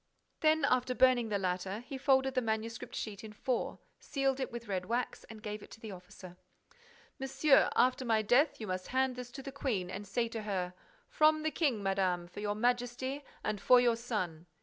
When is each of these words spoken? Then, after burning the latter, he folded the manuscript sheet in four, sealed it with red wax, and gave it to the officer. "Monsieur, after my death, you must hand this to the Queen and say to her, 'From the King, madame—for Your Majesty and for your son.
Then, 0.39 0.65
after 0.65 0.95
burning 0.95 1.29
the 1.29 1.37
latter, 1.37 1.81
he 1.81 1.95
folded 1.95 2.33
the 2.33 2.41
manuscript 2.41 2.95
sheet 2.95 3.23
in 3.23 3.33
four, 3.33 3.77
sealed 3.99 4.39
it 4.39 4.51
with 4.51 4.67
red 4.67 4.85
wax, 4.87 5.25
and 5.25 5.43
gave 5.43 5.61
it 5.61 5.69
to 5.73 5.79
the 5.79 5.91
officer. 5.91 6.37
"Monsieur, 7.19 7.69
after 7.75 8.03
my 8.03 8.23
death, 8.23 8.59
you 8.59 8.65
must 8.65 8.87
hand 8.87 9.15
this 9.15 9.29
to 9.29 9.43
the 9.43 9.51
Queen 9.51 9.91
and 9.91 10.07
say 10.07 10.27
to 10.29 10.41
her, 10.41 10.73
'From 11.07 11.43
the 11.43 11.51
King, 11.51 11.83
madame—for 11.83 12.39
Your 12.39 12.55
Majesty 12.55 13.23
and 13.43 13.61
for 13.61 13.79
your 13.79 13.95
son. 13.95 14.47